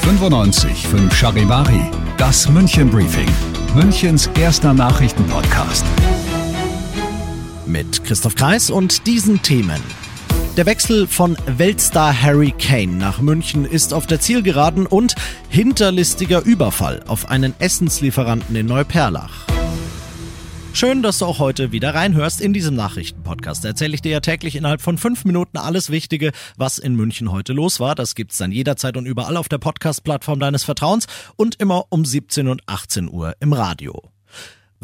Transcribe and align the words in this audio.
95 0.00 0.86
5 0.86 1.14
Charivari, 1.14 1.90
das 2.16 2.48
München 2.48 2.90
Briefing, 2.90 3.28
Münchens 3.74 4.30
erster 4.38 4.72
Nachrichtenpodcast. 4.74 5.84
Mit 7.66 8.04
Christoph 8.04 8.34
Kreis 8.34 8.70
und 8.70 9.06
diesen 9.06 9.42
Themen. 9.42 9.80
Der 10.56 10.66
Wechsel 10.66 11.06
von 11.06 11.36
Weltstar 11.46 12.22
Harry 12.22 12.52
Kane 12.58 12.92
nach 12.92 13.20
München 13.20 13.64
ist 13.64 13.94
auf 13.94 14.06
der 14.06 14.20
Zielgeraden 14.20 14.86
und 14.86 15.14
hinterlistiger 15.48 16.42
Überfall 16.42 17.02
auf 17.08 17.30
einen 17.30 17.54
Essenslieferanten 17.58 18.54
in 18.54 18.66
Neuperlach. 18.66 19.51
Schön, 20.74 21.02
dass 21.02 21.18
du 21.18 21.26
auch 21.26 21.38
heute 21.38 21.70
wieder 21.70 21.94
reinhörst 21.94 22.40
in 22.40 22.52
diesem 22.52 22.74
Nachrichtenpodcast. 22.74 23.64
Erzähle 23.64 23.94
ich 23.94 24.02
dir 24.02 24.10
ja 24.10 24.20
täglich 24.20 24.56
innerhalb 24.56 24.80
von 24.80 24.98
fünf 24.98 25.24
Minuten 25.24 25.58
alles 25.58 25.90
Wichtige, 25.90 26.32
was 26.56 26.78
in 26.78 26.96
München 26.96 27.30
heute 27.30 27.52
los 27.52 27.78
war. 27.78 27.94
Das 27.94 28.14
gibt's 28.14 28.38
dann 28.38 28.52
jederzeit 28.52 28.96
und 28.96 29.06
überall 29.06 29.36
auf 29.36 29.48
der 29.48 29.58
Podcast-Plattform 29.58 30.40
deines 30.40 30.64
Vertrauens 30.64 31.06
und 31.36 31.60
immer 31.60 31.84
um 31.90 32.04
17 32.04 32.48
und 32.48 32.62
18 32.66 33.10
Uhr 33.10 33.34
im 33.40 33.52
Radio. 33.52 34.11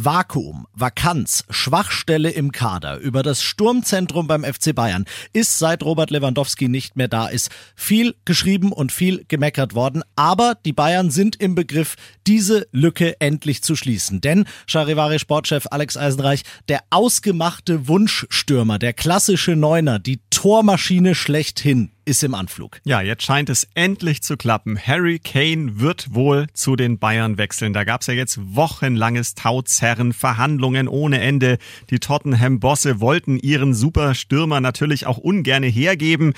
Vakuum, 0.01 0.69
Vakanz, 0.75 1.45
Schwachstelle 1.51 2.30
im 2.30 2.52
Kader 2.52 2.98
über 2.98 3.25
das 3.25 3.43
Sturmzentrum 3.43 4.29
beim 4.29 4.45
FC 4.45 4.73
Bayern 4.73 5.07
ist 5.33 5.59
seit 5.59 5.83
Robert 5.83 6.12
Lewandowski 6.12 6.69
nicht 6.69 6.95
mehr 6.95 7.09
da 7.09 7.27
ist 7.27 7.51
viel 7.74 8.15
geschrieben 8.24 8.71
und 8.71 8.93
viel 8.93 9.24
gemeckert 9.27 9.74
worden, 9.74 10.05
aber 10.15 10.57
die 10.65 10.73
Bayern 10.73 11.11
sind 11.11 11.34
im 11.43 11.57
Begriff, 11.57 11.97
diese 12.29 12.69
Lücke 12.71 13.21
endlich 13.21 13.65
zu 13.65 13.74
schließen. 13.74 14.21
Denn 14.21 14.45
Charivari 14.69 15.19
Sportchef 15.19 15.66
Alex 15.69 15.97
Eisenreich, 15.97 16.43
der 16.69 16.85
ausgemachte 16.91 17.88
Wunschstürmer, 17.88 18.79
der 18.79 18.93
klassische 18.93 19.57
Neuner, 19.57 19.99
die 19.99 20.21
Tormaschine 20.30 21.16
schlechthin, 21.16 21.91
ist 22.08 22.24
im 22.24 22.34
Anflug. 22.34 22.80
Ja, 22.84 23.00
jetzt 23.02 23.22
scheint 23.22 23.50
es 23.50 23.68
endlich 23.74 24.22
zu 24.22 24.37
klappen. 24.37 24.78
Harry 24.78 25.18
Kane 25.18 25.78
wird 25.78 26.15
wohl 26.15 26.46
zu 26.54 26.74
den 26.74 26.98
Bayern 26.98 27.38
wechseln. 27.38 27.73
Da 27.73 27.84
gab 27.84 28.00
es 28.00 28.06
ja 28.06 28.15
jetzt 28.15 28.40
wochenlanges 28.56 29.34
Tauzerren, 29.34 30.12
Verhandlungen 30.12 30.88
ohne 30.88 31.20
Ende. 31.20 31.59
Die 31.90 32.00
Tottenham-Bosse 32.00 33.00
wollten 33.00 33.38
ihren 33.38 33.74
Superstürmer 33.74 34.60
natürlich 34.60 35.06
auch 35.06 35.18
ungerne 35.18 35.66
hergeben. 35.66 36.32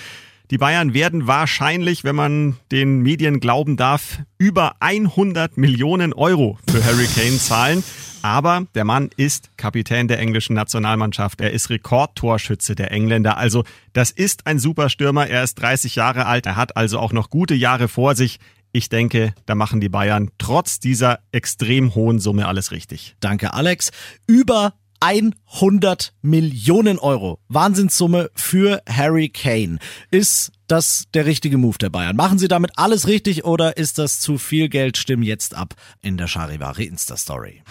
Die 0.51 0.59
Bayern 0.59 0.95
werden 0.95 1.29
wahrscheinlich, 1.29 2.03
wenn 2.03 2.17
man 2.17 2.57
den 2.73 3.03
Medien 3.03 3.39
glauben 3.39 3.77
darf, 3.77 4.19
über 4.37 4.75
100 4.81 5.57
Millionen 5.57 6.13
Euro 6.13 6.59
für 6.69 6.85
Harry 6.85 7.07
Kane 7.07 7.39
zahlen. 7.39 7.85
Aber 8.23 8.67
der 8.75 8.85
Mann 8.85 9.11
ist 9.17 9.57
Kapitän 9.57 10.09
der 10.09 10.19
englischen 10.19 10.55
Nationalmannschaft. 10.55 11.41
Er 11.41 11.53
ist 11.53 11.71
Rekordtorschütze 11.71 12.75
der 12.75 12.91
Engländer. 12.91 13.37
Also 13.37 13.65
das 13.93 14.11
ist 14.11 14.47
ein 14.47 14.59
Superstürmer. 14.59 15.27
Er 15.27 15.43
ist 15.43 15.55
30 15.55 15.97
Jahre 15.97 16.27
alt. 16.27 16.47
Er 16.47 16.57
hat 16.57 16.77
also 16.77 16.99
auch 16.99 17.13
noch 17.13 17.31
gute 17.31 17.55
Jahre 17.55 17.89
vor 17.89 18.15
sich. 18.15 18.39
Ich 18.73 18.89
denke, 18.89 19.35
da 19.47 19.55
machen 19.55 19.81
die 19.81 19.89
Bayern 19.89 20.31
trotz 20.39 20.79
dieser 20.79 21.21
extrem 21.33 21.95
hohen 21.95 22.21
Summe 22.21 22.47
alles 22.47 22.71
richtig. 22.71 23.17
Danke, 23.21 23.53
Alex. 23.55 23.91
Über 24.27 24.75
100 25.01 26.13
Millionen 26.21 26.99
Euro. 26.99 27.41
Wahnsinnssumme 27.49 28.31
für 28.35 28.83
Harry 28.89 29.31
Kane. 29.31 29.79
Ist 30.11 30.53
das 30.71 31.05
der 31.15 31.27
richtige 31.27 31.59
Move 31.59 31.79
der 31.79 31.91
Bayern? 31.91 32.17
Machen 32.17 32.39
sie 32.39 32.49
damit 32.49 32.73
alles 32.77 33.07
richtig 33.07 33.45
oder 33.45 33.77
ist 33.77 33.99
das 33.99 34.21
zu 34.21 34.39
viel 34.39 34.69
Geld? 34.69 34.97
Stimmen 34.97 35.23
jetzt 35.23 35.55
ab 35.55 35.75
in 36.03 36.17
der 36.17 36.27
Charivari 36.27 36.85
Insta-Story. 36.85 37.63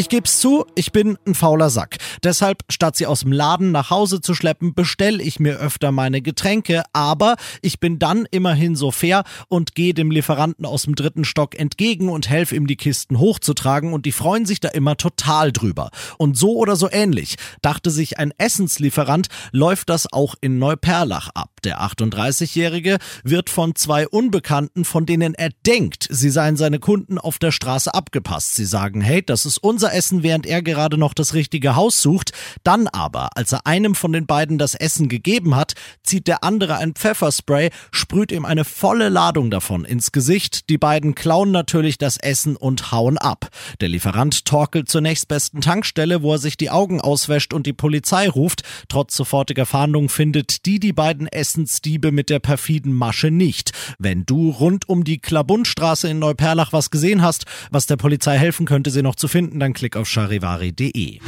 Ich 0.00 0.08
geb's 0.08 0.40
zu, 0.40 0.64
ich 0.76 0.92
bin 0.92 1.18
ein 1.26 1.34
fauler 1.34 1.68
Sack. 1.68 1.98
Deshalb, 2.24 2.62
statt 2.70 2.96
sie 2.96 3.06
aus 3.06 3.20
dem 3.20 3.32
Laden 3.32 3.70
nach 3.70 3.90
Hause 3.90 4.22
zu 4.22 4.34
schleppen, 4.34 4.72
bestelle 4.72 5.22
ich 5.22 5.40
mir 5.40 5.58
öfter 5.58 5.92
meine 5.92 6.22
Getränke, 6.22 6.84
aber 6.94 7.36
ich 7.60 7.80
bin 7.80 7.98
dann 7.98 8.26
immerhin 8.30 8.76
so 8.76 8.92
fair 8.92 9.24
und 9.48 9.74
gehe 9.74 9.92
dem 9.92 10.10
Lieferanten 10.10 10.64
aus 10.64 10.84
dem 10.84 10.94
dritten 10.94 11.24
Stock 11.24 11.58
entgegen 11.58 12.08
und 12.08 12.30
helfe 12.30 12.56
ihm 12.56 12.66
die 12.66 12.76
Kisten 12.76 13.18
hochzutragen 13.18 13.92
und 13.92 14.06
die 14.06 14.12
freuen 14.12 14.46
sich 14.46 14.60
da 14.60 14.68
immer 14.68 14.96
total 14.96 15.52
drüber. 15.52 15.90
Und 16.16 16.34
so 16.34 16.56
oder 16.56 16.76
so 16.76 16.88
ähnlich, 16.90 17.36
dachte 17.60 17.90
sich 17.90 18.18
ein 18.18 18.32
Essenslieferant, 18.38 19.28
läuft 19.52 19.90
das 19.90 20.10
auch 20.10 20.34
in 20.40 20.58
Neuperlach 20.58 21.28
ab. 21.34 21.50
Der 21.64 21.80
38-Jährige 21.80 22.98
wird 23.24 23.50
von 23.50 23.74
zwei 23.74 24.08
Unbekannten, 24.08 24.84
von 24.84 25.06
denen 25.06 25.34
er 25.34 25.50
denkt, 25.66 26.06
sie 26.10 26.30
seien 26.30 26.56
seine 26.56 26.78
Kunden 26.78 27.18
auf 27.18 27.38
der 27.38 27.52
Straße 27.52 27.92
abgepasst. 27.92 28.54
Sie 28.54 28.64
sagen, 28.64 29.00
hey, 29.00 29.22
das 29.24 29.46
ist 29.46 29.58
unser 29.58 29.92
Essen, 29.92 30.22
während 30.22 30.46
er 30.46 30.62
gerade 30.62 30.96
noch 30.96 31.14
das 31.14 31.34
richtige 31.34 31.76
Haus 31.76 32.00
sucht. 32.00 32.32
Dann 32.64 32.86
aber, 32.88 33.36
als 33.36 33.52
er 33.52 33.66
einem 33.66 33.94
von 33.94 34.12
den 34.12 34.26
beiden 34.26 34.58
das 34.58 34.74
Essen 34.74 35.08
gegeben 35.08 35.56
hat, 35.56 35.74
zieht 36.02 36.26
der 36.26 36.44
andere 36.44 36.76
ein 36.76 36.94
Pfefferspray, 36.94 37.70
sprüht 37.90 38.32
ihm 38.32 38.44
eine 38.44 38.64
volle 38.64 39.08
Ladung 39.08 39.50
davon 39.50 39.84
ins 39.84 40.12
Gesicht. 40.12 40.68
Die 40.70 40.78
beiden 40.78 41.14
klauen 41.14 41.50
natürlich 41.50 41.98
das 41.98 42.16
Essen 42.16 42.56
und 42.56 42.92
hauen 42.92 43.18
ab. 43.18 43.48
Der 43.80 43.88
Lieferant 43.88 44.44
torkelt 44.44 44.88
zur 44.88 45.00
nächstbesten 45.00 45.60
Tankstelle, 45.60 46.22
wo 46.22 46.32
er 46.32 46.38
sich 46.38 46.56
die 46.56 46.70
Augen 46.70 47.00
auswäscht 47.00 47.52
und 47.52 47.66
die 47.66 47.72
Polizei 47.72 48.28
ruft. 48.28 48.62
Trotz 48.88 49.16
sofortiger 49.16 49.66
Fahndung 49.66 50.08
findet 50.08 50.66
die 50.66 50.80
die 50.80 50.92
beiden 50.92 51.26
Essensdiebe 51.50 52.12
mit 52.12 52.30
der 52.30 52.38
perfiden 52.38 52.92
Masche 52.92 53.32
nicht. 53.32 53.72
Wenn 53.98 54.24
du 54.24 54.50
rund 54.50 54.88
um 54.88 55.02
die 55.02 55.18
Klabundstraße 55.18 56.08
in 56.08 56.20
Neuperlach 56.20 56.72
was 56.72 56.90
gesehen 56.90 57.22
hast, 57.22 57.44
was 57.72 57.86
der 57.86 57.96
Polizei 57.96 58.38
helfen 58.38 58.66
könnte, 58.66 58.90
sie 58.90 59.02
noch 59.02 59.16
zu 59.16 59.26
finden, 59.26 59.58
dann 59.58 59.72
Klick 59.72 59.96
auf 59.96 60.08
charivari.de. 60.08 61.18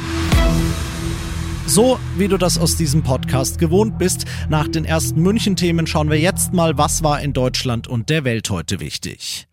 So 1.65 1.99
wie 2.17 2.29
du 2.29 2.37
das 2.37 2.57
aus 2.57 2.77
diesem 2.77 3.03
Podcast 3.03 3.59
gewohnt 3.59 3.97
bist, 3.97 4.23
nach 4.47 4.69
den 4.69 4.85
ersten 4.85 5.21
München-Themen 5.21 5.87
schauen 5.87 6.09
wir 6.09 6.19
jetzt 6.19 6.53
mal, 6.53 6.77
was 6.77 7.03
war 7.03 7.19
in 7.21 7.33
Deutschland 7.33 7.89
und 7.89 8.09
der 8.09 8.23
Welt 8.23 8.49
heute 8.49 8.79
wichtig. 8.79 9.49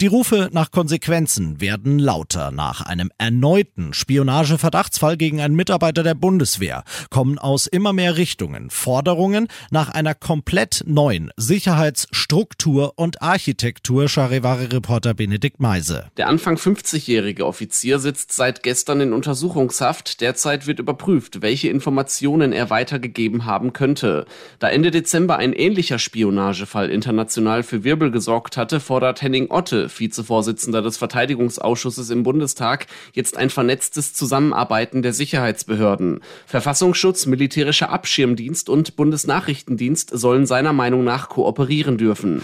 Die 0.00 0.06
Rufe 0.06 0.48
nach 0.52 0.70
Konsequenzen 0.70 1.60
werden 1.60 1.98
lauter. 1.98 2.52
Nach 2.52 2.80
einem 2.80 3.10
erneuten 3.18 3.92
Spionageverdachtsfall 3.92 5.18
gegen 5.18 5.42
einen 5.42 5.54
Mitarbeiter 5.54 6.02
der 6.02 6.14
Bundeswehr 6.14 6.84
kommen 7.10 7.38
aus 7.38 7.66
immer 7.66 7.92
mehr 7.92 8.16
Richtungen 8.16 8.70
Forderungen 8.70 9.48
nach 9.70 9.90
einer 9.90 10.14
komplett 10.14 10.84
neuen 10.86 11.30
Sicherheitsstruktur 11.36 12.94
und 12.96 13.20
Architektur, 13.20 14.08
Charivari-Reporter 14.08 15.12
Benedikt 15.12 15.60
Meise. 15.60 16.06
Der 16.16 16.28
Anfang 16.28 16.56
50-jährige 16.56 17.44
Offizier 17.44 17.98
sitzt 17.98 18.32
seit 18.32 18.62
gestern 18.62 19.02
in 19.02 19.12
Untersuchungshaft. 19.12 20.22
Derzeit 20.22 20.66
wird 20.66 20.78
überprüft, 20.78 21.42
welche 21.42 21.68
Informationen 21.68 22.54
er 22.54 22.70
weitergegeben 22.70 23.44
haben 23.44 23.74
könnte. 23.74 24.24
Da 24.60 24.70
Ende 24.70 24.92
Dezember 24.92 25.36
ein 25.36 25.52
ähnlicher 25.52 25.98
Spionagefall 25.98 26.88
international 26.88 27.62
für 27.62 27.84
Wirbel 27.84 28.10
gesorgt 28.10 28.56
hatte, 28.56 28.80
fordert 28.80 29.20
Henning 29.20 29.50
Otte 29.50 29.89
Vizevorsitzender 29.98 30.82
des 30.82 30.96
Verteidigungsausschusses 30.96 32.10
im 32.10 32.22
Bundestag, 32.22 32.86
jetzt 33.12 33.36
ein 33.36 33.50
vernetztes 33.50 34.14
Zusammenarbeiten 34.14 35.02
der 35.02 35.12
Sicherheitsbehörden. 35.12 36.20
Verfassungsschutz, 36.46 37.26
militärischer 37.26 37.90
Abschirmdienst 37.90 38.68
und 38.68 38.96
Bundesnachrichtendienst 38.96 40.10
sollen 40.12 40.46
seiner 40.46 40.72
Meinung 40.72 41.04
nach 41.04 41.28
kooperieren 41.28 41.98
dürfen. 41.98 42.42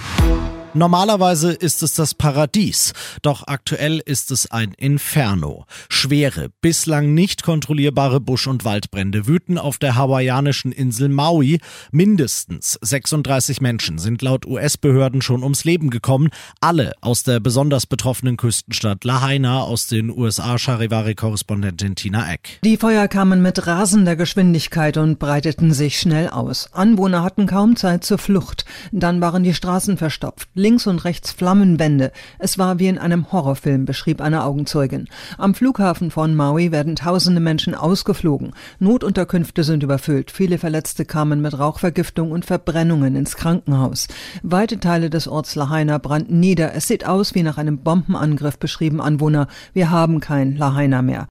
Normalerweise 0.77 1.53
ist 1.53 1.83
es 1.83 1.95
das 1.95 2.13
Paradies, 2.13 2.93
doch 3.23 3.47
aktuell 3.47 4.03
ist 4.05 4.31
es 4.31 4.51
ein 4.51 4.75
Inferno. 4.77 5.65
Schwere, 5.89 6.51
bislang 6.61 7.15
nicht 7.15 7.43
kontrollierbare 7.43 8.21
Busch- 8.21 8.47
und 8.47 8.67
Waldbrände 8.67 9.27
wüten 9.27 9.57
auf 9.57 9.79
der 9.79 9.97
hawaiianischen 9.97 10.73
Insel 10.73 11.09
Maui. 11.09 11.61
Mindestens 11.93 12.79
36 12.83 13.63
Menschen 13.63 13.97
sind 13.97 14.21
laut 14.21 14.45
US-Behörden 14.45 15.23
schon 15.23 15.43
ums 15.43 15.65
Leben 15.65 15.89
gekommen, 15.89 16.29
alle 16.61 16.93
aus 17.01 17.23
der 17.23 17.41
besonders 17.41 17.87
betroffenen 17.87 18.37
Küstenstadt 18.37 19.03
Lahaina 19.05 19.63
aus 19.63 19.87
den 19.87 20.11
USA 20.11 20.59
Charivari-Korrespondentin 20.59 21.95
Tina 21.95 22.31
Eck. 22.31 22.61
Die 22.65 22.77
Feuer 22.77 23.09
kamen 23.09 23.41
mit 23.41 23.67
rasender 23.67 24.15
Geschwindigkeit 24.15 24.99
und 24.99 25.19
breiteten 25.19 25.73
sich 25.73 25.99
schnell 25.99 26.29
aus. 26.29 26.69
Anwohner 26.75 27.23
hatten 27.23 27.47
kaum 27.47 27.77
Zeit 27.77 28.05
zur 28.05 28.19
Flucht. 28.19 28.67
Dann 28.93 29.23
waren 29.23 29.43
die 29.43 29.55
Straßen 29.55 29.97
verstopft 29.97 30.51
links 30.67 30.89
und 30.89 31.05
rechts 31.05 31.31
Flammenwände. 31.31 32.11
Es 32.41 32.59
war 32.59 32.81
wie 32.81 32.89
in 32.89 32.99
einem 32.99 33.31
Horrorfilm, 33.31 33.85
beschrieb 33.85 34.21
eine 34.21 34.43
Augenzeugin. 34.43 35.07
Am 35.39 35.55
Flughafen 35.55 36.11
von 36.11 36.35
Maui 36.35 36.73
werden 36.73 36.97
tausende 36.97 37.41
Menschen 37.41 37.77
ausgeflogen. 37.77 38.51
Notunterkünfte 38.81 39.63
sind 39.63 39.85
überfüllt. 39.85 40.33
Viele 40.33 40.59
Verletzte 40.59 41.05
kamen 41.05 41.41
mit 41.41 41.57
Rauchvergiftung 41.57 42.33
und 42.33 42.45
Verbrennungen 42.45 43.15
ins 43.15 43.37
Krankenhaus. 43.37 44.09
Weite 44.43 44.81
Teile 44.81 45.09
des 45.09 45.29
Orts 45.29 45.55
Lahaina 45.55 45.99
brannten 45.99 46.41
nieder. 46.41 46.75
Es 46.75 46.89
sieht 46.89 47.07
aus 47.07 47.37
wie 47.37 47.45
nach 47.45 47.59
einem 47.59 47.79
Bombenangriff, 47.79 48.59
beschrieben 48.59 49.01
Anwohner. 49.01 49.47
Wir 49.73 49.93
haben 49.93 50.19
kein 50.19 50.57
Lahaina 50.57 51.01
mehr. 51.01 51.29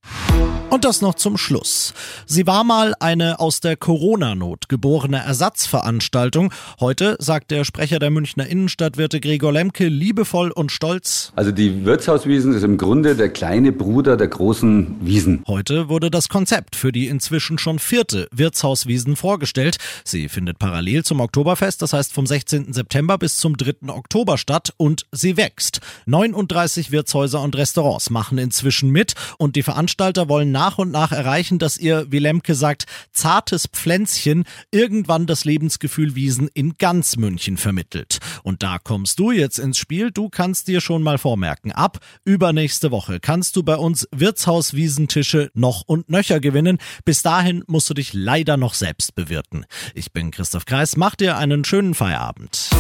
Und 0.72 0.84
das 0.84 1.02
noch 1.02 1.14
zum 1.14 1.38
Schluss. 1.38 1.94
Sie 2.26 2.48
war 2.48 2.64
mal 2.64 2.96
eine 3.00 3.40
aus 3.40 3.62
der 3.62 3.78
Corona-Not 3.78 4.68
geborene 4.68 5.20
Ersatzveranstaltung. 5.20 6.52
Heute 6.80 7.16
sagt 7.20 7.52
der 7.52 7.64
Sprecher 7.64 8.00
der 8.00 8.10
Münchner 8.10 8.48
Innenstadtwirte 8.48 9.22
Gregor 9.22 9.54
Lemke 9.54 9.88
liebevoll 9.88 10.52
und 10.52 10.72
stolz. 10.72 11.32
Also 11.36 11.52
die 11.52 11.86
Wirtshauswiesen 11.86 12.54
ist 12.54 12.64
im 12.64 12.78
Grunde 12.78 13.16
der 13.16 13.30
kleine 13.30 13.72
Bruder 13.72 14.18
der 14.18 14.28
großen 14.28 14.98
Wiesen. 15.02 15.44
Heute 15.48 15.88
wurde 15.88 16.10
das 16.10 16.30
Konzept 16.30 16.76
für 16.76 16.92
die 16.92 17.08
inzwischen 17.08 17.58
schon 17.58 17.80
vierte 17.80 18.28
Wirtshauswiesen 18.32 19.16
vorgestellt. 19.16 19.78
Sie 20.04 20.28
findet 20.28 20.60
parallel 20.60 21.04
zum 21.04 21.20
Oktoberfest, 21.22 21.82
das 21.84 21.94
heißt 21.94 22.12
vom 22.12 22.26
16. 22.26 22.74
September 22.74 23.18
bis 23.18 23.38
zum 23.38 23.56
3. 23.56 23.90
Oktober 23.90 24.38
statt 24.38 24.74
und 24.78 25.06
sie 25.12 25.38
wächst. 25.38 25.80
39 26.08 26.92
Wirtshäuser 26.92 27.42
und 27.42 27.56
Restaurants 27.56 28.10
machen 28.10 28.40
inzwischen 28.40 28.90
mit 28.90 29.14
und 29.38 29.56
die 29.56 29.64
Veranstalter 29.64 30.28
wollen 30.28 30.52
nach 30.66 30.80
und 30.80 30.90
nach 30.90 31.12
erreichen, 31.12 31.60
dass 31.60 31.78
ihr, 31.78 32.08
wie 32.10 32.18
Lemke 32.18 32.56
sagt, 32.56 32.86
zartes 33.12 33.68
Pflänzchen 33.68 34.46
irgendwann 34.72 35.28
das 35.28 35.46
Lebensgefühl 35.46 36.16
Wiesen 36.16 36.50
in 36.56 36.74
ganz 36.80 37.18
München 37.18 37.58
vermittelt. 37.58 38.18
Und 38.42 38.64
da 38.64 38.80
kommst 38.80 39.20
du 39.20 39.30
jetzt 39.30 39.60
ins 39.60 39.78
Spiel. 39.78 40.10
Du 40.10 40.28
kannst 40.28 40.68
dir 40.68 40.82
schon 40.82 41.04
mal 41.04 41.20
vormerken. 41.20 41.72
Ab 41.72 42.00
übernächste 42.24 42.90
Woche 42.90 43.20
kannst 43.20 43.56
du 43.58 43.62
bei 43.62 43.76
uns 43.76 44.08
Wirtshauswiesentische 44.12 45.52
noch 45.54 45.84
und 45.86 46.10
nöcher 46.10 46.40
gewinnen. 46.40 46.80
Bis 47.04 47.22
dahin 47.22 47.64
musst 47.68 47.88
du 47.92 47.94
dich 47.94 48.14
leider 48.14 48.58
noch 48.58 48.74
selbst 48.74 49.14
bewirten. 49.14 49.66
Ich 49.94 50.14
bin 50.14 50.32
Christoph 50.32 50.66
Kreis. 50.66 50.98
Mach 50.98 51.14
dir 51.14 51.38
einen 51.38 51.64
schönen 51.64 51.94
Feierabend. 51.94 52.72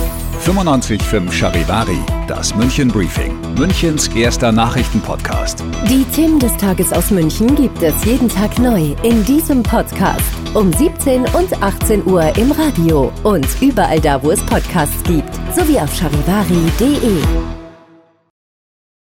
95.5 0.43 1.31
Charivari, 1.31 1.97
das 2.27 2.53
München 2.55 2.89
Briefing, 2.89 3.33
Münchens 3.57 4.07
erster 4.09 4.51
Nachrichtenpodcast. 4.51 5.63
Die 5.89 6.03
Themen 6.15 6.37
des 6.39 6.55
Tages 6.57 6.93
aus 6.93 7.09
München 7.09 7.55
gibt 7.65 7.81
es 7.81 8.06
jeden 8.06 8.29
Tag 8.29 8.59
neu 8.59 8.94
in 9.01 9.25
diesem 9.25 9.63
Podcast. 9.63 10.21
Um 10.53 10.71
17 10.71 11.21
und 11.21 11.63
18 11.63 12.06
Uhr 12.06 12.21
im 12.38 12.51
Radio 12.51 13.12
und 13.23 13.47
überall 13.59 14.00
da, 14.00 14.21
wo 14.21 14.29
es 14.29 14.39
Podcasts 14.41 15.01
gibt. 15.01 15.33
Sowie 15.56 15.79
auf 15.79 15.91
charivari.de. 15.95 17.64